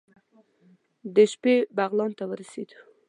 [1.15, 2.77] د شپې بغلان ته ورسېدو.